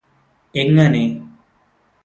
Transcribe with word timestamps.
എങ്ങനെ 0.55 1.03